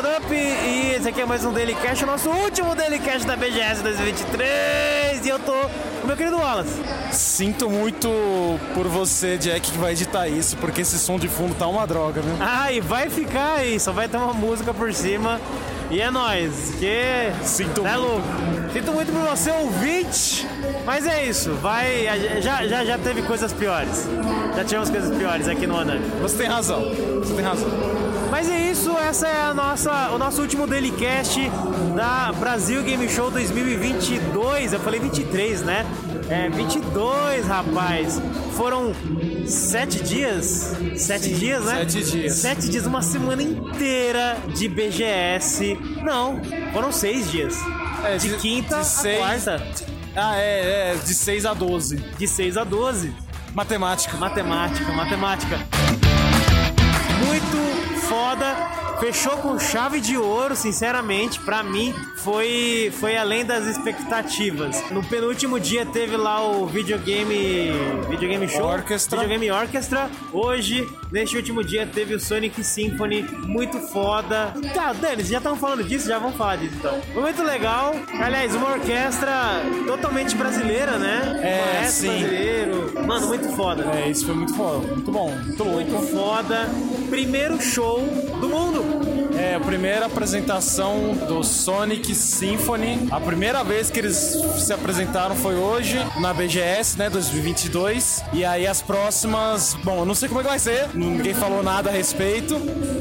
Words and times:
up? 0.00 0.34
E 0.34 0.94
esse 0.96 1.08
aqui 1.08 1.20
é 1.20 1.24
mais 1.24 1.44
um 1.44 1.52
Daily 1.52 1.74
Cash, 1.74 2.02
o 2.02 2.06
nosso 2.06 2.28
último 2.28 2.74
Daily 2.74 2.98
Cash 2.98 3.24
da 3.24 3.36
BGS 3.36 3.82
2023. 3.82 5.24
E 5.24 5.28
eu 5.28 5.38
tô 5.38 5.52
com 6.00 6.06
meu 6.06 6.16
querido 6.16 6.36
Wallace. 6.36 6.82
Sinto 7.12 7.70
muito 7.70 8.08
por 8.74 8.88
você, 8.88 9.38
Jack, 9.38 9.70
que 9.70 9.78
vai 9.78 9.92
editar 9.92 10.26
isso, 10.26 10.56
porque 10.56 10.80
esse 10.80 10.98
som 10.98 11.18
de 11.18 11.28
fundo 11.28 11.54
tá 11.54 11.66
uma 11.66 11.86
droga, 11.86 12.20
viu? 12.20 12.34
Ah, 12.40 12.72
e 12.72 12.80
vai 12.80 13.08
ficar 13.08 13.58
aí, 13.58 13.78
só 13.78 13.92
vai 13.92 14.08
ter 14.08 14.16
uma 14.16 14.34
música 14.34 14.74
por 14.74 14.92
cima. 14.92 15.40
E 15.90 16.00
é 16.00 16.10
nóis, 16.10 16.74
que. 16.78 17.32
Sinto 17.42 17.86
é 17.86 17.96
muito. 17.96 18.08
louco. 18.08 18.26
Sinto 18.72 18.92
muito 18.92 19.12
por 19.12 19.20
você, 19.30 19.50
ouvinte. 19.50 20.46
Mas 20.84 21.06
é 21.06 21.24
isso, 21.24 21.52
vai. 21.54 22.06
Já, 22.42 22.66
já, 22.66 22.84
já 22.84 22.98
teve 22.98 23.22
coisas 23.22 23.52
piores. 23.52 24.08
Já 24.56 24.64
tivemos 24.64 24.90
coisas 24.90 25.16
piores 25.16 25.46
aqui 25.46 25.66
no 25.66 25.78
Anani. 25.78 26.04
Você 26.20 26.38
tem 26.38 26.46
razão, 26.48 26.82
você 27.20 27.34
tem 27.34 27.44
razão. 27.44 27.68
Mas 28.34 28.50
é 28.50 28.58
isso, 28.68 28.90
essa 28.98 29.28
é 29.28 29.42
a 29.42 29.54
nossa, 29.54 30.10
o 30.10 30.18
nosso 30.18 30.42
último 30.42 30.66
Dailycast 30.66 31.38
da 31.94 32.32
Brasil 32.32 32.82
Game 32.82 33.08
Show 33.08 33.30
2022. 33.30 34.72
Eu 34.72 34.80
falei 34.80 34.98
23, 34.98 35.62
né? 35.62 35.86
É, 36.28 36.48
22, 36.50 37.46
rapaz. 37.46 38.20
Foram 38.56 38.92
sete 39.46 40.02
dias? 40.02 40.74
Sete 40.96 41.26
Sim, 41.26 41.34
dias, 41.34 41.64
né? 41.64 41.76
sete 41.88 42.02
dias. 42.10 42.32
Sete 42.34 42.68
dias, 42.68 42.86
uma 42.86 43.02
semana 43.02 43.40
inteira 43.40 44.36
de 44.52 44.68
BGS. 44.68 45.78
Não, 46.02 46.40
foram 46.72 46.90
seis 46.90 47.30
dias. 47.30 47.56
É, 48.02 48.16
de, 48.16 48.36
quinta 48.38 48.80
de 48.80 48.86
seis- 48.86 49.46
a 49.46 49.58
quarta. 49.58 49.66
Ah, 50.16 50.36
é, 50.38 50.90
é, 50.90 50.96
de 50.96 51.14
6 51.14 51.46
a 51.46 51.54
12. 51.54 51.98
De 52.18 52.26
6 52.26 52.56
a 52.56 52.64
12. 52.64 53.14
Matemática. 53.54 54.16
Matemática, 54.16 54.92
matemática. 54.92 55.56
Muito 57.24 57.73
foda. 58.14 58.54
Fechou 59.00 59.36
com 59.38 59.58
chave 59.58 60.00
de 60.00 60.16
ouro, 60.16 60.54
sinceramente, 60.54 61.40
pra 61.40 61.64
mim 61.64 61.92
foi 62.16 62.92
foi 63.00 63.16
além 63.16 63.44
das 63.44 63.66
expectativas. 63.66 64.88
No 64.90 65.04
penúltimo 65.04 65.58
dia 65.58 65.84
teve 65.84 66.16
lá 66.16 66.40
o 66.46 66.64
videogame 66.66 67.72
videogame 68.08 68.48
show, 68.48 68.66
Orchestra. 68.66 69.18
videogame 69.18 69.50
orchestra. 69.50 70.08
Hoje, 70.32 70.88
neste 71.10 71.36
último 71.36 71.62
dia 71.64 71.86
teve 71.86 72.14
o 72.14 72.20
Sonic 72.20 72.62
Symphony, 72.62 73.22
muito 73.46 73.78
foda. 73.80 74.54
Tá, 74.72 74.92
Dani, 74.92 75.24
já 75.24 75.38
estão 75.38 75.56
falando 75.56 75.82
disso, 75.82 76.08
já 76.08 76.18
vamos 76.18 76.36
falar 76.36 76.56
disso 76.56 76.76
então. 76.78 76.98
Muito 77.20 77.42
legal. 77.42 77.94
Aliás, 78.22 78.54
uma 78.54 78.70
orquestra 78.74 79.60
totalmente 79.86 80.36
brasileira, 80.36 80.98
né? 80.98 81.40
É, 81.42 81.80
Maestro 81.80 82.12
sim. 82.12 82.18
brasileiro. 82.20 82.63
Mano, 83.06 83.28
muito 83.28 83.48
foda. 83.50 83.84
É, 83.94 84.08
isso 84.08 84.26
foi 84.26 84.34
muito 84.34 84.54
foda, 84.54 84.86
muito 84.86 85.10
bom, 85.10 85.30
muito 85.30 85.62
louco. 85.62 85.90
Muito 85.90 86.12
foda. 86.12 86.68
Primeiro 87.10 87.60
show 87.60 88.00
do 88.40 88.48
mundo. 88.48 89.24
É, 89.38 89.56
a 89.56 89.60
primeira 89.60 90.06
apresentação 90.06 91.12
do 91.26 91.42
Sonic 91.42 92.14
Symphony. 92.14 93.08
A 93.10 93.20
primeira 93.20 93.64
vez 93.64 93.90
que 93.90 93.98
eles 93.98 94.16
se 94.16 94.72
apresentaram 94.72 95.34
foi 95.34 95.56
hoje, 95.56 95.98
na 96.20 96.32
BGS, 96.32 96.96
né, 96.98 97.10
2022. 97.10 98.22
E 98.32 98.44
aí 98.44 98.66
as 98.66 98.80
próximas, 98.80 99.74
bom, 99.82 99.98
eu 99.98 100.06
não 100.06 100.14
sei 100.14 100.28
como 100.28 100.40
é 100.40 100.44
que 100.44 100.48
vai 100.48 100.58
ser, 100.58 100.88
ninguém 100.94 101.34
falou 101.34 101.62
nada 101.62 101.90
a 101.90 101.92
respeito, 101.92 102.60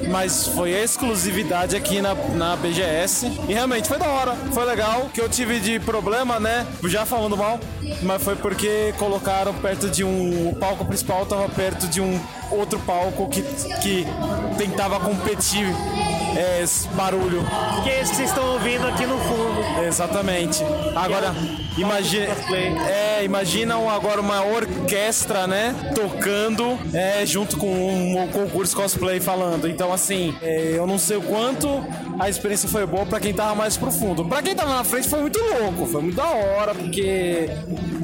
mas 0.09 0.47
foi 0.47 0.71
exclusividade 0.71 1.75
aqui 1.75 2.01
na, 2.01 2.15
na 2.15 2.55
BGS. 2.55 3.27
E 3.47 3.53
realmente 3.53 3.87
foi 3.87 3.99
da 3.99 4.07
hora, 4.07 4.35
foi 4.51 4.65
legal. 4.65 5.03
O 5.03 5.09
que 5.09 5.21
eu 5.21 5.29
tive 5.29 5.59
de 5.59 5.79
problema, 5.79 6.39
né, 6.39 6.65
já 6.85 7.05
falando 7.05 7.37
mal, 7.37 7.59
mas 8.01 8.23
foi 8.23 8.35
porque 8.35 8.93
colocaram 8.97 9.53
perto 9.53 9.87
de 9.93 10.03
um. 10.03 10.49
O 10.49 10.55
palco 10.55 10.83
principal 10.85 11.25
tava 11.25 11.47
perto 11.49 11.87
de 11.87 12.01
um 12.01 12.19
outro 12.51 12.79
palco 12.79 13.29
que, 13.29 13.41
que 13.81 14.05
tentava 14.57 14.99
competir 14.99 15.67
é, 16.35 16.61
esse 16.61 16.87
barulho. 16.89 17.43
Que 17.83 17.89
é 17.89 18.01
esse 18.01 18.11
que 18.11 18.17
vocês 18.17 18.29
estão 18.29 18.53
ouvindo 18.53 18.87
aqui 18.87 19.05
no 19.05 19.17
fundo. 19.17 19.83
Exatamente. 19.85 20.63
Agora, 20.95 21.33
imagina, 21.77 22.27
cosplay. 22.27 22.75
é, 22.87 23.23
imaginam 23.23 23.89
agora 23.89 24.21
uma 24.21 24.43
orquestra, 24.43 25.47
né, 25.47 25.75
tocando 25.95 26.77
é, 26.93 27.25
junto 27.25 27.57
com 27.57 27.67
um, 27.67 28.27
concurso 28.27 28.75
cosplay 28.75 29.19
falando. 29.19 29.67
Então, 29.67 29.91
assim, 29.93 30.35
é, 30.41 30.73
eu 30.75 30.87
não 30.87 30.97
sei 30.97 31.17
o 31.17 31.21
quanto 31.21 31.67
a 32.19 32.29
experiência 32.29 32.69
foi 32.69 32.85
boa 32.85 33.05
pra 33.05 33.19
quem 33.19 33.33
tava 33.33 33.55
mais 33.55 33.77
profundo. 33.77 34.25
Pra 34.25 34.41
quem 34.41 34.55
tava 34.55 34.75
na 34.75 34.83
frente 34.83 35.07
foi 35.07 35.21
muito 35.21 35.39
louco, 35.39 35.85
foi 35.85 36.01
muito 36.01 36.15
da 36.15 36.27
hora, 36.27 36.73
porque 36.73 37.49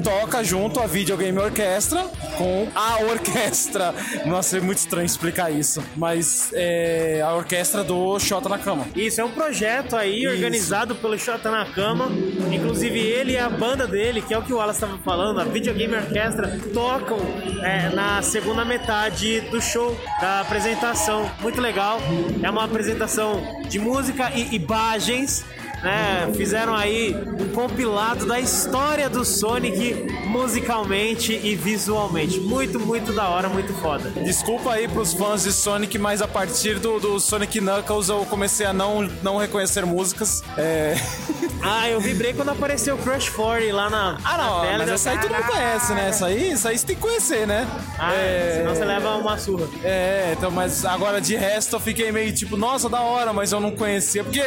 toca 0.02 0.42
junto 0.42 0.80
a 0.80 0.86
videogame 0.86 1.38
orquestra 1.38 2.04
com 2.36 2.68
a 2.74 3.02
orquestra. 3.04 3.94
Nossa, 4.26 4.58
é 4.58 4.60
muito 4.60 4.78
estranho 4.78 5.06
explicar 5.06 5.50
isso, 5.50 5.82
mas 5.96 6.50
é 6.52 7.22
a 7.24 7.32
orquestra 7.34 7.84
do 7.84 7.96
Shota 8.20 8.48
na 8.48 8.58
Cama. 8.58 8.86
Isso 8.94 9.20
é 9.20 9.24
um 9.24 9.30
projeto 9.30 9.96
aí 9.96 10.22
Isso. 10.22 10.34
organizado 10.34 10.94
pelo 10.94 11.18
Xota 11.18 11.50
na 11.50 11.64
Cama. 11.66 12.08
Inclusive 12.52 12.98
ele 12.98 13.32
e 13.32 13.38
a 13.38 13.48
banda 13.48 13.86
dele, 13.86 14.22
que 14.22 14.34
é 14.34 14.38
o 14.38 14.42
que 14.42 14.52
o 14.52 14.56
Wallace 14.56 14.82
estava 14.82 14.98
falando, 15.02 15.40
a 15.40 15.44
Videogame 15.44 15.94
Orquestra, 15.94 16.58
tocam 16.72 17.18
é, 17.62 17.88
na 17.90 18.22
segunda 18.22 18.64
metade 18.64 19.40
do 19.42 19.60
show, 19.60 19.98
da 20.20 20.40
apresentação. 20.40 21.30
Muito 21.40 21.60
legal. 21.60 21.98
É 22.42 22.50
uma 22.50 22.64
apresentação 22.64 23.62
de 23.68 23.78
música 23.78 24.30
e 24.34 24.54
imagens. 24.54 25.44
Né, 25.82 26.30
fizeram 26.36 26.74
aí 26.74 27.16
um 27.38 27.48
compilado 27.54 28.26
da 28.26 28.38
história 28.38 29.08
do 29.08 29.24
Sonic 29.24 29.94
musicalmente 30.26 31.32
e 31.42 31.54
visualmente. 31.56 32.38
Muito, 32.38 32.78
muito 32.78 33.12
da 33.12 33.28
hora, 33.28 33.48
muito 33.48 33.72
foda. 33.74 34.10
Desculpa 34.22 34.72
aí 34.72 34.86
pros 34.88 35.14
fãs 35.14 35.44
de 35.44 35.52
Sonic, 35.52 35.98
mas 35.98 36.20
a 36.20 36.28
partir 36.28 36.78
do, 36.78 37.00
do 37.00 37.18
Sonic 37.18 37.60
Knuckles 37.60 38.08
eu 38.08 38.26
comecei 38.26 38.66
a 38.66 38.72
não, 38.72 39.02
não 39.22 39.38
reconhecer 39.38 39.84
músicas. 39.86 40.42
É... 40.56 40.94
Ah, 41.62 41.90
eu 41.90 42.00
vibrei 42.00 42.32
quando 42.32 42.48
apareceu 42.48 42.94
o 42.94 42.98
Crush 42.98 43.28
40 43.28 43.74
lá 43.76 43.90
na, 43.90 44.18
Ah, 44.24 44.36
na 44.38 44.46
não, 44.46 44.60
tela. 44.62 44.78
mas 44.78 44.88
eu- 44.88 44.94
essa 44.94 45.10
aí 45.10 45.18
todo 45.20 45.30
mundo 45.34 45.44
conhece, 45.44 45.92
né? 45.92 46.08
Essa 46.08 46.26
aí, 46.26 46.50
essa 46.52 46.68
aí 46.70 46.78
você 46.78 46.86
tem 46.86 46.96
que 46.96 47.02
conhecer, 47.02 47.46
né? 47.46 47.68
Ah, 47.98 48.12
senão 48.56 48.74
você 48.74 48.82
leva 48.86 49.16
uma 49.16 49.36
surra. 49.36 49.68
É, 49.84 50.34
então, 50.38 50.50
mas 50.50 50.86
agora 50.86 51.20
de 51.20 51.36
resto 51.36 51.76
eu 51.76 51.80
fiquei 51.80 52.10
meio 52.10 52.32
tipo, 52.32 52.56
nossa, 52.56 52.88
da 52.88 53.02
hora, 53.02 53.34
mas 53.34 53.52
eu 53.52 53.60
não 53.60 53.72
conhecia, 53.72 54.24
porque 54.24 54.42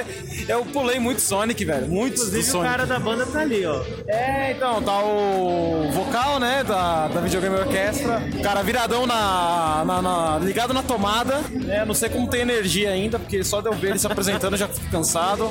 eu 0.47 0.65
pulei 0.65 0.97
muito 0.99 1.21
Sonic, 1.23 1.63
velho, 1.65 1.87
muito 1.87 2.15
do 2.15 2.21
Inclusive 2.21 2.39
o 2.39 2.51
Sonic. 2.51 2.69
cara 2.71 2.85
da 2.85 2.99
banda 2.99 3.25
tá 3.25 3.39
ali, 3.39 3.65
ó. 3.65 3.81
É, 4.07 4.51
então, 4.51 4.81
tá 4.81 4.99
o 5.03 5.89
vocal, 5.91 6.39
né, 6.39 6.63
da, 6.63 7.07
da 7.07 7.21
Videogame 7.21 7.55
Orquestra. 7.55 8.21
O 8.37 8.41
cara 8.41 8.61
viradão 8.61 9.05
na, 9.07 9.83
na- 9.85 10.01
na- 10.01 10.39
ligado 10.39 10.73
na 10.73 10.83
tomada. 10.83 11.41
É, 11.69 11.85
não 11.85 11.93
sei 11.93 12.09
como 12.09 12.27
tem 12.29 12.41
energia 12.41 12.89
ainda, 12.91 13.17
porque 13.19 13.43
só 13.43 13.61
de 13.61 13.67
eu 13.67 13.73
ver 13.73 13.91
ele 13.91 13.99
se 13.99 14.07
apresentando 14.07 14.53
eu 14.53 14.57
já 14.59 14.67
fico 14.67 14.89
cansado. 14.91 15.49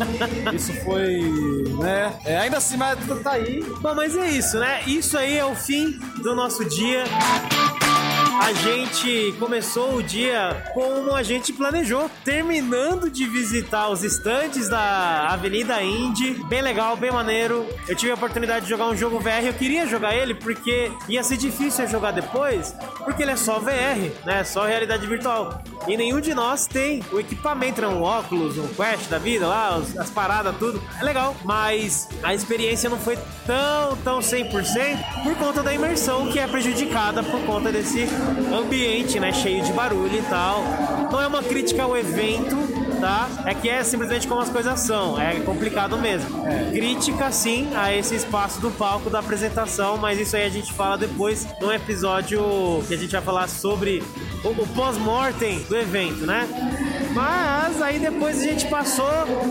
Isso 0.55 0.73
foi, 0.85 1.21
né, 1.81 2.13
é, 2.25 2.39
ainda 2.39 2.59
assim, 2.59 2.77
mas 2.77 2.99
tá 3.23 3.33
aí. 3.33 3.63
Bom, 3.81 3.95
mas 3.95 4.17
é 4.17 4.29
isso, 4.29 4.59
né? 4.59 4.83
Isso 4.87 5.17
aí 5.17 5.37
é 5.39 5.45
o 5.45 5.55
fim 5.55 5.99
do 6.23 6.35
nosso 6.35 6.65
dia. 6.65 7.05
A 8.41 8.53
gente 8.53 9.35
começou 9.39 9.97
o 9.97 10.03
dia 10.03 10.65
como 10.73 11.15
a 11.15 11.23
gente 11.23 11.53
planejou, 11.53 12.11
terminando 12.25 13.11
de 13.11 13.27
visitar 13.27 13.89
os 13.89 14.03
estantes 14.03 14.69
da 14.69 15.29
Avenida 15.29 15.83
Indy. 15.83 16.43
Bem 16.45 16.63
legal, 16.63 16.97
bem 16.97 17.11
maneiro. 17.11 17.67
Eu 17.87 17.95
tive 17.95 18.11
a 18.11 18.15
oportunidade 18.15 18.65
de 18.65 18.71
jogar 18.71 18.87
um 18.87 18.97
jogo 18.97 19.19
VR. 19.19 19.45
Eu 19.45 19.55
queria 19.55 19.87
jogar 19.87 20.15
ele 20.15 20.35
porque 20.35 20.91
ia 21.09 21.23
ser 21.23 21.37
difícil 21.37 21.87
jogar 21.89 22.13
depois, 22.13 22.75
porque 23.05 23.23
ele 23.23 23.33
é 23.33 23.37
só 23.37 23.59
VR, 23.59 24.11
né? 24.25 24.45
Só 24.45 24.65
realidade 24.65 25.07
virtual. 25.07 25.63
E 25.87 25.97
nenhum 25.97 26.21
de 26.21 26.33
nós 26.33 26.67
tem 26.67 27.03
o 27.13 27.19
equipamento, 27.19 27.81
né? 27.81 27.89
um 27.89 28.03
óculos, 28.03 28.57
um 28.57 28.69
Quest 28.69 29.09
da 29.09 29.19
vida 29.19 29.47
lá, 29.47 29.83
as 29.99 30.11
paradas, 30.11 30.55
tudo. 30.59 30.83
É 31.01 31.05
legal, 31.05 31.35
mas 31.45 32.09
a 32.23 32.33
experiência 32.33 32.89
não 32.89 32.99
foi 32.99 33.19
tão, 33.47 33.97
tão 33.99 34.19
100% 34.21 35.23
por 35.25 35.37
conta 35.37 35.63
da 35.63 35.75
imersão 35.75 36.31
que 36.31 36.39
é 36.39 36.47
prejudicada 36.47 37.23
por 37.23 37.41
conta 37.45 37.73
desse 37.73 38.07
ambiente, 38.55 39.19
né? 39.19 39.33
Cheio 39.33 39.63
de 39.63 39.73
barulho 39.73 40.19
e 40.19 40.23
tal. 40.23 40.65
Não 41.11 41.21
é 41.21 41.27
uma 41.27 41.43
crítica 41.43 41.83
ao 41.83 41.97
evento, 41.97 42.57
tá? 43.01 43.29
É 43.45 43.53
que 43.53 43.69
é 43.69 43.83
simplesmente 43.83 44.29
como 44.29 44.41
as 44.41 44.49
coisas 44.49 44.79
são. 44.81 45.21
É 45.21 45.41
complicado 45.41 45.99
mesmo. 45.99 46.45
Crítica, 46.71 47.31
sim, 47.33 47.69
a 47.75 47.95
esse 47.95 48.15
espaço 48.15 48.61
do 48.61 48.71
palco 48.71 49.11
da 49.11 49.19
apresentação, 49.19 49.97
mas 49.97 50.21
isso 50.21 50.37
aí 50.37 50.45
a 50.45 50.49
gente 50.49 50.73
fala 50.73 50.97
depois 50.97 51.47
num 51.61 51.73
episódio 51.73 52.41
que 52.87 52.95
a 52.95 52.97
gente 52.97 53.11
vai 53.11 53.21
falar 53.21 53.49
sobre 53.49 54.03
o, 54.45 54.49
o 54.49 54.67
pós-mortem 54.69 55.59
do 55.69 55.77
evento, 55.77 56.25
né? 56.25 56.49
Mas 57.15 57.83
aí 57.83 57.99
depois 57.99 58.41
a 58.41 58.45
gente 58.45 58.67
passou 58.69 59.07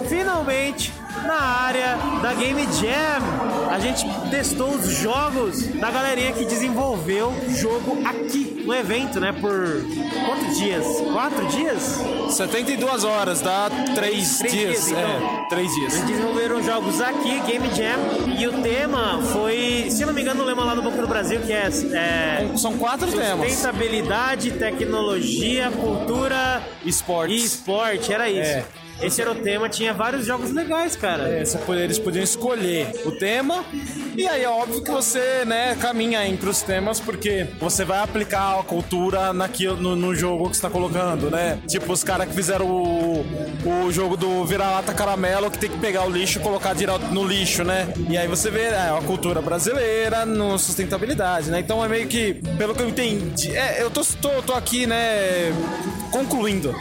finalmente 0.07 0.93
na 1.25 1.39
área 1.39 1.97
da 2.21 2.33
Game 2.33 2.63
Jam. 2.73 3.69
A 3.69 3.79
gente 3.79 4.05
testou 4.29 4.69
os 4.69 4.87
jogos 4.97 5.67
da 5.67 5.91
galerinha 5.91 6.31
que 6.31 6.45
desenvolveu 6.45 7.29
o 7.29 7.49
jogo 7.53 8.01
aqui 8.05 8.50
no 8.65 8.73
evento, 8.73 9.19
né? 9.19 9.31
Por 9.31 9.83
quantos 10.25 10.57
dias? 10.57 10.85
Quatro 11.11 11.45
dias? 11.47 11.99
72 12.29 13.03
horas, 13.03 13.41
dá 13.41 13.69
3 13.95 13.95
Três 13.95 14.39
dias. 14.39 14.51
dias, 14.51 14.87
então. 14.89 15.01
É, 15.01 15.45
3 15.49 15.73
dias. 15.75 15.93
Eles 15.95 16.05
desenvolveram 16.07 16.63
jogos 16.63 17.01
aqui, 17.01 17.39
Game 17.41 17.67
Jam, 17.75 18.35
e 18.37 18.47
o 18.47 18.61
tema 18.61 19.21
foi, 19.33 19.87
se 19.89 20.05
não 20.05 20.13
me 20.13 20.21
engano, 20.21 20.43
o 20.43 20.45
lema 20.45 20.63
lá 20.63 20.75
do 20.75 20.81
Banco 20.81 21.01
do 21.01 21.07
Brasil, 21.07 21.39
que 21.41 21.51
é, 21.51 21.67
é 21.93 22.51
São 22.57 22.77
quatro 22.77 23.11
temas. 23.11 23.49
sustentabilidade, 23.51 24.51
tecnologia, 24.51 25.71
cultura 25.71 26.61
Esportes. 26.85 27.41
e 27.41 27.45
esporte, 27.45 28.13
era 28.13 28.29
isso. 28.29 28.49
É. 28.51 28.65
Esse 29.01 29.21
era 29.21 29.31
o 29.31 29.35
tema, 29.35 29.67
tinha 29.67 29.93
vários 29.93 30.25
jogos 30.25 30.51
legais, 30.51 30.95
cara. 30.95 31.27
É, 31.27 31.43
eles 31.83 31.97
podiam 31.97 32.23
escolher 32.23 32.91
o 33.05 33.11
tema 33.11 33.65
e 34.15 34.27
aí 34.27 34.43
é 34.43 34.49
óbvio 34.49 34.83
que 34.83 34.91
você, 34.91 35.43
né, 35.45 35.75
caminha 35.75 36.27
entre 36.27 36.49
os 36.49 36.61
temas 36.61 36.99
porque 36.99 37.47
você 37.59 37.83
vai 37.83 37.99
aplicar 37.99 38.59
a 38.59 38.63
cultura 38.63 39.33
naquilo, 39.33 39.77
no, 39.77 39.95
no 39.95 40.13
jogo 40.13 40.49
que 40.49 40.57
você 40.57 40.61
tá 40.61 40.69
colocando, 40.69 41.31
né? 41.31 41.59
Tipo 41.67 41.93
os 41.93 42.03
caras 42.03 42.27
que 42.27 42.35
fizeram 42.35 42.67
o, 42.67 43.25
o 43.65 43.91
jogo 43.91 44.15
do 44.15 44.45
vira-lata 44.45 44.93
caramelo 44.93 45.49
que 45.49 45.57
tem 45.57 45.69
que 45.69 45.79
pegar 45.79 46.05
o 46.05 46.09
lixo 46.09 46.39
e 46.39 46.41
colocar 46.41 46.73
direto 46.73 47.05
no 47.07 47.25
lixo, 47.25 47.63
né? 47.63 47.91
E 48.09 48.17
aí 48.17 48.27
você 48.27 48.51
vê 48.51 48.65
é, 48.65 48.89
a 48.89 49.01
cultura 49.01 49.41
brasileira 49.41 50.25
no 50.25 50.59
sustentabilidade, 50.59 51.49
né? 51.49 51.59
Então 51.59 51.83
é 51.83 51.87
meio 51.87 52.07
que, 52.07 52.35
pelo 52.57 52.75
que 52.75 52.83
eu 52.83 52.89
entendi, 52.89 53.55
é, 53.55 53.81
eu 53.81 53.89
tô, 53.89 54.03
tô, 54.21 54.41
tô 54.43 54.53
aqui, 54.53 54.85
né, 54.85 55.51
concluindo 56.11 56.75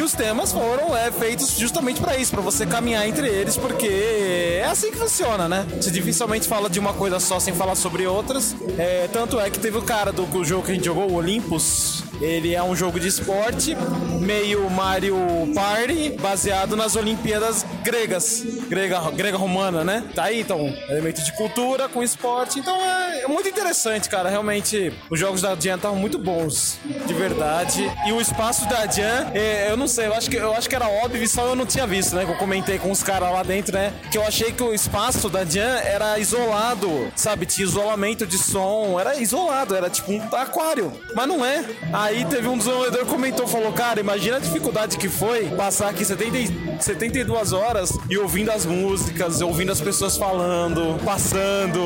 que 0.00 0.04
os 0.04 0.12
temas 0.12 0.50
foram 0.50 0.96
é, 0.96 1.10
feitos 1.10 1.58
justamente 1.58 2.00
para 2.00 2.16
isso, 2.16 2.30
para 2.30 2.40
você 2.40 2.64
caminhar 2.64 3.06
entre 3.06 3.28
eles, 3.28 3.58
porque 3.58 3.86
é 3.86 4.64
assim 4.64 4.90
que 4.90 4.96
funciona, 4.96 5.46
né? 5.46 5.66
Você 5.78 5.90
dificilmente 5.90 6.48
fala 6.48 6.70
de 6.70 6.78
uma 6.78 6.94
coisa 6.94 7.20
só 7.20 7.38
sem 7.38 7.52
falar 7.52 7.74
sobre 7.74 8.06
outras. 8.06 8.56
É, 8.78 9.10
tanto 9.12 9.38
é 9.38 9.50
que 9.50 9.58
teve 9.58 9.76
o 9.76 9.82
cara 9.82 10.10
do 10.10 10.42
jogo 10.42 10.64
que 10.64 10.72
a 10.72 10.74
gente 10.74 10.86
jogou, 10.86 11.10
o 11.10 11.16
Olympus, 11.16 12.02
ele 12.18 12.54
é 12.54 12.62
um 12.62 12.74
jogo 12.74 12.98
de 12.98 13.08
esporte, 13.08 13.76
meio 14.20 14.70
Mario 14.70 15.16
Party, 15.54 16.16
baseado 16.18 16.76
nas 16.76 16.96
Olimpíadas 16.96 17.66
gregas, 17.82 18.42
grega, 18.68 19.10
grega 19.10 19.36
romana, 19.36 19.84
né? 19.84 20.04
Tá 20.14 20.24
aí, 20.24 20.40
então, 20.40 20.74
elemento 20.88 21.22
de 21.22 21.32
cultura 21.32 21.90
com 21.90 22.02
esporte. 22.02 22.58
Então 22.58 22.76
é, 22.76 23.09
é 23.20 23.28
muito 23.28 23.48
interessante, 23.48 24.08
cara. 24.08 24.28
Realmente, 24.28 24.92
os 25.10 25.18
jogos 25.18 25.42
da 25.42 25.54
Dian 25.54 25.76
estavam 25.76 25.96
muito 25.96 26.18
bons, 26.18 26.78
de 27.06 27.14
verdade. 27.14 27.90
E 28.06 28.12
o 28.12 28.20
espaço 28.20 28.68
da 28.68 28.86
Dian, 28.86 29.30
é, 29.34 29.70
eu 29.70 29.76
não 29.76 29.88
sei, 29.88 30.06
eu 30.06 30.14
acho, 30.14 30.30
que, 30.30 30.36
eu 30.36 30.54
acho 30.54 30.68
que 30.68 30.74
era 30.74 30.88
óbvio, 30.88 31.26
só 31.28 31.46
eu 31.46 31.56
não 31.56 31.66
tinha 31.66 31.86
visto, 31.86 32.14
né? 32.14 32.24
Que 32.24 32.32
eu 32.32 32.36
comentei 32.36 32.78
com 32.78 32.90
os 32.90 33.02
caras 33.02 33.32
lá 33.32 33.42
dentro, 33.42 33.74
né? 33.74 33.92
Que 34.10 34.18
eu 34.18 34.24
achei 34.24 34.52
que 34.52 34.62
o 34.62 34.72
espaço 34.74 35.28
da 35.28 35.44
Dian 35.44 35.78
era 35.84 36.18
isolado, 36.18 37.10
sabe? 37.16 37.46
Tinha 37.46 37.66
isolamento 37.66 38.26
de 38.26 38.38
som, 38.38 38.98
era 39.00 39.16
isolado, 39.16 39.74
era 39.74 39.88
tipo 39.88 40.12
um 40.12 40.20
aquário. 40.36 40.92
Mas 41.14 41.26
não 41.26 41.44
é. 41.44 41.64
Aí 41.92 42.10
Aí 42.10 42.24
teve 42.24 42.48
um 42.48 42.58
desenvolvedor 42.58 43.04
que 43.04 43.06
comentou, 43.06 43.46
falou, 43.46 43.72
cara, 43.72 44.00
imagina 44.00 44.36
a 44.36 44.40
dificuldade 44.40 44.98
que 44.98 45.08
foi 45.08 45.48
passar 45.50 45.88
aqui 45.88 46.04
70, 46.04 46.69
72 46.84 47.52
horas 47.52 47.98
e 48.08 48.16
ouvindo 48.18 48.50
as 48.50 48.64
músicas, 48.66 49.40
ouvindo 49.40 49.72
as 49.72 49.80
pessoas 49.80 50.16
falando, 50.16 51.02
passando. 51.04 51.80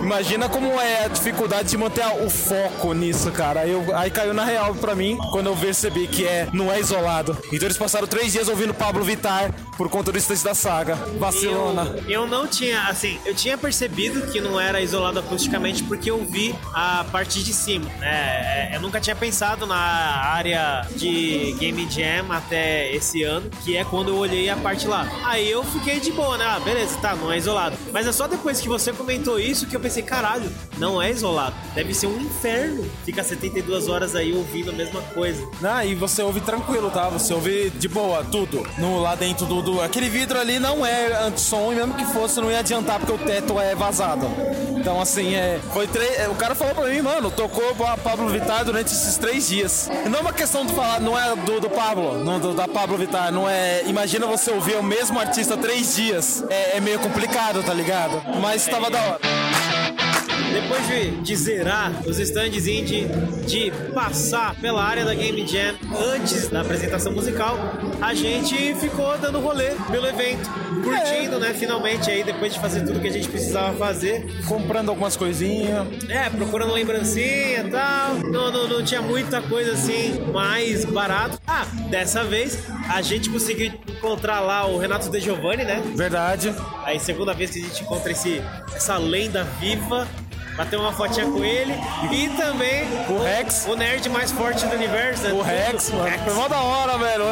Imagina 0.00 0.48
como 0.48 0.66
é 0.80 1.04
a 1.04 1.08
dificuldade 1.08 1.68
de 1.70 1.76
manter 1.76 2.04
o 2.24 2.30
foco 2.30 2.92
nisso, 2.92 3.30
cara. 3.32 3.66
Eu, 3.66 3.96
aí 3.96 4.10
caiu 4.10 4.34
na 4.34 4.44
real 4.44 4.74
pra 4.74 4.94
mim 4.94 5.16
quando 5.32 5.46
eu 5.46 5.56
percebi 5.56 6.06
que 6.06 6.26
é, 6.26 6.48
não 6.52 6.72
é 6.72 6.80
isolado. 6.80 7.36
Então 7.52 7.66
eles 7.66 7.78
passaram 7.78 8.06
três 8.06 8.32
dias 8.32 8.48
ouvindo 8.48 8.74
Pablo 8.74 9.04
Vittar 9.04 9.54
por 9.76 9.88
conta 9.88 10.10
do 10.10 10.18
estante 10.18 10.42
da 10.42 10.54
saga. 10.54 10.96
Barcelona. 11.18 11.96
Eu, 12.06 12.22
eu 12.22 12.26
não 12.26 12.46
tinha, 12.46 12.88
assim, 12.88 13.18
eu 13.24 13.34
tinha 13.34 13.56
percebido 13.56 14.30
que 14.30 14.40
não 14.40 14.60
era 14.60 14.80
isolado 14.80 15.18
acusticamente 15.18 15.82
porque 15.84 16.10
eu 16.10 16.24
vi 16.24 16.54
a 16.72 17.04
parte 17.10 17.42
de 17.42 17.52
cima. 17.52 17.90
É, 18.02 18.76
eu 18.76 18.80
nunca 18.80 19.00
tinha 19.00 19.14
pensado 19.14 19.34
pensado 19.34 19.66
na 19.66 19.76
área 19.76 20.86
de 20.96 21.56
Game 21.58 21.86
Jam 21.90 22.30
até 22.30 22.90
esse 22.94 23.22
ano, 23.24 23.50
que 23.64 23.76
é 23.76 23.84
quando 23.84 24.08
eu 24.08 24.16
olhei 24.16 24.48
a 24.48 24.56
parte 24.56 24.86
lá. 24.86 25.06
Aí 25.24 25.50
eu 25.50 25.64
fiquei 25.64 25.98
de 25.98 26.12
boa, 26.12 26.38
né? 26.38 26.44
Ah, 26.46 26.60
beleza, 26.60 26.96
tá, 26.98 27.14
não 27.14 27.32
é 27.32 27.36
isolado. 27.36 27.76
Mas 27.92 28.06
é 28.06 28.12
só 28.12 28.26
depois 28.26 28.60
que 28.60 28.68
você 28.68 28.92
comentou 28.92 29.38
isso 29.38 29.66
que 29.66 29.74
eu 29.74 29.80
pensei, 29.80 30.02
caralho, 30.02 30.50
não 30.78 31.02
é 31.02 31.10
isolado. 31.10 31.54
Deve 31.74 31.92
ser 31.92 32.06
um 32.06 32.20
inferno 32.20 32.88
ficar 33.04 33.24
72 33.24 33.88
horas 33.88 34.14
aí 34.14 34.32
ouvindo 34.32 34.70
a 34.70 34.72
mesma 34.72 35.02
coisa. 35.02 35.44
Ah, 35.62 35.84
e 35.84 35.94
você 35.94 36.22
ouve 36.22 36.40
tranquilo, 36.40 36.90
tá? 36.90 37.08
Você 37.08 37.34
ouve 37.34 37.70
de 37.70 37.88
boa, 37.88 38.24
tudo. 38.24 38.66
No, 38.78 39.00
lá 39.00 39.14
dentro 39.14 39.46
do, 39.46 39.62
do. 39.64 39.80
Aquele 39.80 40.08
vidro 40.08 40.38
ali 40.38 40.58
não 40.58 40.84
é 40.86 41.26
anti-som, 41.26 41.72
e 41.72 41.76
mesmo 41.76 41.94
que 41.94 42.04
fosse, 42.04 42.40
não 42.40 42.50
ia 42.50 42.60
adiantar 42.60 42.98
porque 43.00 43.12
o 43.12 43.18
teto 43.18 43.58
é 43.58 43.74
vazado. 43.74 44.28
Então, 44.76 45.00
assim, 45.00 45.34
é. 45.34 45.58
Foi 45.72 45.86
três. 45.88 46.28
O 46.28 46.34
cara 46.34 46.54
falou 46.54 46.74
pra 46.74 46.88
mim, 46.88 47.00
mano, 47.00 47.30
tocou 47.30 47.74
Pablo 48.02 48.28
Vittar 48.28 48.64
durante 48.64 48.92
esses 48.92 49.16
três 49.16 49.48
dias. 49.48 49.90
Não 50.08 50.18
é 50.18 50.20
uma 50.20 50.32
questão 50.32 50.64
de 50.64 50.74
falar, 50.74 51.00
não 51.00 51.18
é 51.18 51.34
do, 51.34 51.60
do 51.60 51.70
Pablo, 51.70 52.22
não, 52.22 52.38
do, 52.38 52.54
da 52.54 52.68
Pablo 52.68 52.96
Vittar, 52.96 53.32
não 53.32 53.48
é. 53.48 53.82
Imagina 53.86 54.26
você 54.26 54.50
ouvir 54.50 54.76
o 54.76 54.82
mesmo 54.82 55.18
artista 55.18 55.56
três 55.56 55.96
dias. 55.96 56.44
É, 56.50 56.76
é 56.76 56.80
meio 56.80 56.98
complicado, 56.98 57.62
tá 57.62 57.72
ligado? 57.72 58.22
Mas 58.40 58.66
tava 58.66 58.90
da 58.90 59.00
hora. 59.00 59.53
Depois 60.54 60.86
de, 60.86 61.10
de 61.20 61.34
zerar 61.34 61.90
os 62.06 62.16
stands 62.20 62.68
indie, 62.68 63.08
de 63.44 63.72
passar 63.92 64.54
pela 64.54 64.84
área 64.84 65.04
da 65.04 65.12
Game 65.12 65.44
Jam 65.44 65.74
antes 66.14 66.48
da 66.48 66.60
apresentação 66.60 67.12
musical, 67.12 67.58
a 68.00 68.14
gente 68.14 68.72
ficou 68.76 69.18
dando 69.18 69.40
rolê 69.40 69.70
pelo 69.90 70.06
evento, 70.06 70.48
curtindo, 70.84 71.36
é. 71.36 71.40
né? 71.40 71.54
Finalmente 71.54 72.08
aí, 72.08 72.22
depois 72.22 72.54
de 72.54 72.60
fazer 72.60 72.82
tudo 72.86 73.00
que 73.00 73.08
a 73.08 73.12
gente 73.12 73.28
precisava 73.28 73.76
fazer. 73.76 74.26
Comprando 74.46 74.90
algumas 74.90 75.16
coisinhas. 75.16 75.88
É, 76.08 76.30
procurando 76.30 76.72
lembrancinha 76.72 77.64
e 77.66 77.70
tal. 77.70 78.14
Não, 78.14 78.52
não, 78.52 78.68
não 78.68 78.84
tinha 78.84 79.02
muita 79.02 79.42
coisa 79.42 79.72
assim 79.72 80.20
mais 80.32 80.84
barato. 80.84 81.36
Ah, 81.48 81.66
dessa 81.90 82.22
vez 82.22 82.62
a 82.88 83.02
gente 83.02 83.28
conseguiu 83.28 83.72
encontrar 83.88 84.38
lá 84.38 84.66
o 84.66 84.78
Renato 84.78 85.10
De 85.10 85.18
Giovanni, 85.18 85.64
né? 85.64 85.82
Verdade. 85.96 86.54
Aí 86.84 87.00
segunda 87.00 87.34
vez 87.34 87.50
que 87.50 87.58
a 87.58 87.62
gente 87.62 87.82
encontra 87.82 88.12
esse, 88.12 88.40
essa 88.72 88.96
lenda 88.98 89.42
viva 89.58 90.06
bater 90.56 90.78
uma 90.78 90.92
fotinha 90.92 91.26
com 91.26 91.44
ele. 91.44 91.74
E 92.10 92.28
também 92.30 92.84
o 93.08 93.22
Rex, 93.22 93.66
o 93.68 93.76
nerd 93.76 94.08
mais 94.08 94.30
forte 94.30 94.66
do 94.66 94.74
universo. 94.74 95.24
Né? 95.24 95.32
O 95.32 95.42
Rex, 95.42 95.90
mano. 95.90 96.04
Rex. 96.04 96.22
Foi 96.22 96.34
mó 96.34 96.48
da 96.48 96.60
hora, 96.60 96.98
velho. 96.98 97.24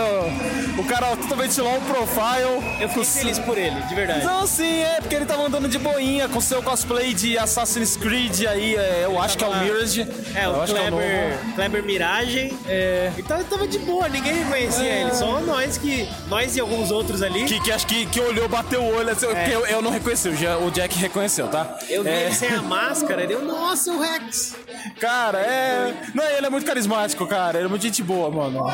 O 0.79 0.85
cara 0.85 1.17
totalmente 1.17 1.61
low 1.61 1.81
profile. 1.81 2.81
Eu 2.81 2.89
fiquei 2.89 3.05
feliz 3.05 3.39
por 3.39 3.57
ele, 3.57 3.81
de 3.83 3.95
verdade. 3.95 4.25
Não, 4.25 4.47
sim, 4.47 4.81
é 4.83 5.01
porque 5.01 5.15
ele 5.15 5.27
tava 5.27 5.43
andando 5.43 5.69
de 5.69 5.79
boinha 5.79 6.29
com 6.29 6.41
seu 6.41 6.63
cosplay 6.63 7.15
de 7.15 7.39
Assassin's 7.39 7.97
Creed 7.97 8.45
aí. 8.47 8.75
É, 8.77 9.03
eu 9.05 9.21
acho 9.21 9.37
que 9.39 9.45
é 9.45 9.47
o 9.47 9.57
Mirage. 9.57 10.09
É, 10.35 10.49
o 10.49 10.65
Kleber, 10.65 11.01
é 11.01 11.39
o 11.51 11.55
Kleber 11.55 11.83
Mirage. 11.83 12.53
É. 12.67 13.13
Então 13.17 13.37
ele 13.37 13.47
tava 13.49 13.67
de 13.67 13.79
boa, 13.79 14.09
ninguém 14.09 14.35
reconhecia 14.35 14.85
é. 14.85 15.03
ele. 15.03 15.15
Só 15.15 15.41
nós 15.41 15.79
que. 15.79 16.09
Nós 16.29 16.57
e 16.57 16.61
alguns 16.61 16.91
outros 16.91 17.23
ali. 17.23 17.45
Que, 17.45 17.61
que 17.61 17.71
acho 17.71 17.87
que, 17.87 18.07
que 18.07 18.21
olhou, 18.21 18.49
bateu 18.49 18.83
o 18.83 18.97
olho. 18.97 19.11
Assim, 19.11 19.27
é. 19.27 19.49
eu, 19.51 19.67
eu 19.67 19.83
não 19.83 19.91
reconheci, 19.91 20.29
o 20.29 20.71
Jack 20.71 20.99
reconheceu, 20.99 21.49
tá? 21.49 21.79
Eu 21.89 22.03
vi 22.03 22.11
é. 22.11 22.25
ele 22.25 22.35
sem 22.35 22.51
a 22.51 22.63
máscara 22.63 23.12
cara. 23.13 23.23
Ele, 23.23 23.37
nossa, 23.37 23.93
o 23.93 24.01
Rex. 24.01 24.57
Cara, 24.99 25.39
é. 25.39 25.95
Não, 26.15 26.25
ele 26.25 26.47
é 26.47 26.51
muito 26.51 26.67
carismático, 26.67 27.27
cara. 27.27 27.59
Ele 27.59 27.67
é 27.67 27.69
muito 27.69 27.83
gente 27.83 28.03
boa, 28.03 28.31
mano. 28.31 28.67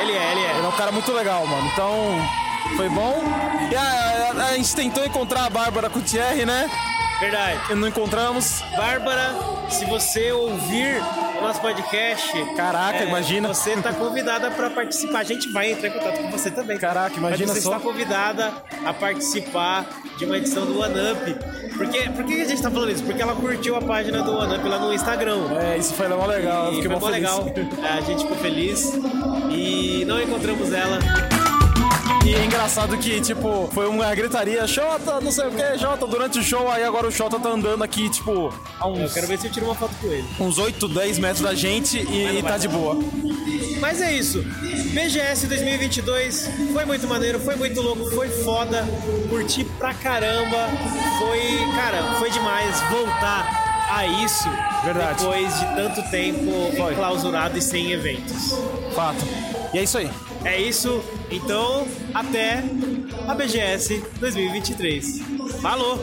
Ele 0.00 0.12
é, 0.12 0.32
ele 0.32 0.40
é. 0.40 0.50
Ele 0.56 0.66
é 0.66 0.68
um 0.68 0.76
cara 0.76 0.92
muito 0.92 1.12
legal, 1.12 1.46
mano. 1.46 1.68
Então, 1.72 1.94
foi 2.76 2.88
bom. 2.88 3.22
E 3.70 3.76
a, 3.76 4.42
a, 4.42 4.46
a 4.48 4.56
gente 4.56 4.74
tentou 4.74 5.04
encontrar 5.04 5.46
a 5.46 5.50
Bárbara 5.50 5.90
Thierry, 5.90 6.46
né? 6.46 6.70
Verdade. 7.20 7.74
Não 7.74 7.86
encontramos. 7.86 8.62
Bárbara, 8.76 9.34
se 9.68 9.84
você 9.84 10.32
ouvir 10.32 11.00
nosso 11.42 11.60
podcast. 11.60 12.32
Caraca, 12.56 12.98
é, 12.98 13.08
imagina. 13.08 13.48
Você 13.48 13.72
está 13.72 13.92
convidada 13.92 14.50
para 14.50 14.70
participar. 14.70 15.18
A 15.18 15.24
gente 15.24 15.50
vai 15.50 15.72
entrar 15.72 15.88
em 15.88 15.92
contato 15.92 16.18
com 16.22 16.30
você 16.30 16.50
também. 16.50 16.78
Caraca, 16.78 17.16
imagina 17.16 17.48
Mas 17.48 17.56
você 17.56 17.60
só. 17.62 17.76
está 17.76 17.82
convidada 17.82 18.52
a 18.84 18.92
participar 18.94 19.86
de 20.16 20.24
uma 20.24 20.36
edição 20.36 20.64
do 20.64 20.78
One 20.80 20.94
Up. 21.12 21.72
Porque, 21.76 22.10
por 22.10 22.24
que 22.24 22.34
a 22.34 22.44
gente 22.44 22.54
está 22.54 22.70
falando 22.70 22.90
isso? 22.90 23.02
Porque 23.02 23.20
ela 23.20 23.34
curtiu 23.34 23.76
a 23.76 23.82
página 23.82 24.22
do 24.22 24.36
One 24.36 24.56
Up 24.56 24.68
lá 24.68 24.78
no 24.78 24.94
Instagram. 24.94 25.38
É, 25.60 25.76
isso 25.78 25.94
foi 25.94 26.08
mó 26.08 26.26
legal. 26.26 26.72
E 26.72 26.82
foi 26.82 26.96
mó 26.96 27.08
legal. 27.08 27.46
A 27.82 28.00
gente 28.00 28.22
ficou 28.22 28.36
feliz. 28.36 28.92
E 29.50 30.04
não 30.06 30.20
encontramos 30.22 30.72
ela. 30.72 30.98
E 32.24 32.34
é 32.36 32.44
engraçado 32.44 32.96
que, 32.98 33.20
tipo, 33.20 33.68
foi 33.72 33.88
uma 33.88 34.14
gritaria, 34.14 34.64
Xota, 34.64 35.20
não 35.20 35.32
sei 35.32 35.48
o 35.48 35.50
que, 35.50 35.76
Jota, 35.76 36.06
durante 36.06 36.38
o 36.38 36.42
show, 36.42 36.70
aí 36.70 36.84
agora 36.84 37.08
o 37.08 37.10
Xota 37.10 37.38
tá 37.40 37.48
andando 37.48 37.82
aqui, 37.82 38.08
tipo, 38.08 38.54
a 38.78 38.86
uns. 38.86 39.00
Eu 39.00 39.10
quero 39.10 39.26
ver 39.26 39.40
se 39.40 39.48
eu 39.48 39.52
tiro 39.52 39.66
uma 39.66 39.74
foto 39.74 39.92
com 40.00 40.06
ele. 40.06 40.24
Uns 40.38 40.56
8, 40.56 40.86
10 40.86 41.18
metros 41.18 41.40
da 41.40 41.52
gente 41.52 41.98
e, 41.98 42.38
e 42.38 42.42
tá 42.42 42.56
de 42.58 42.68
boa. 42.68 42.96
Mas 43.80 44.00
é 44.00 44.12
isso. 44.12 44.40
BGS 44.40 45.48
2022 45.48 46.48
foi 46.72 46.84
muito 46.84 47.08
maneiro, 47.08 47.40
foi 47.40 47.56
muito 47.56 47.82
louco, 47.82 48.08
foi 48.12 48.28
foda, 48.28 48.86
curti 49.28 49.64
pra 49.64 49.92
caramba. 49.92 50.68
Foi, 51.18 51.40
cara, 51.74 52.14
foi 52.20 52.30
demais 52.30 52.80
voltar 52.82 53.61
a 53.96 54.06
isso 54.06 54.48
Verdade. 54.84 55.18
depois 55.20 55.60
de 55.60 55.66
tanto 55.74 56.10
tempo 56.10 56.50
foi. 56.76 56.94
clausurado 56.94 57.58
e 57.58 57.62
sem 57.62 57.92
eventos. 57.92 58.52
Fato. 58.94 59.24
E 59.72 59.78
é 59.78 59.82
isso 59.82 59.98
aí. 59.98 60.10
É 60.44 60.60
isso. 60.60 61.02
Então, 61.30 61.86
até 62.14 62.62
a 63.28 63.34
BGS 63.34 64.02
2023. 64.18 65.20
Falou! 65.60 65.98